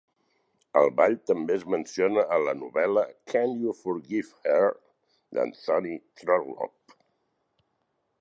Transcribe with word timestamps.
El 0.79 0.87
ball 0.99 1.17
també 1.31 1.53
es 1.57 1.65
menciona 1.73 2.23
a 2.37 2.39
la 2.47 2.55
novel·la 2.61 3.03
"Can 3.33 3.53
You 3.65 3.75
Forgive 3.81 4.55
Her?" 4.55 4.71
d'Anthony 5.39 5.93
Trollope. 6.23 6.99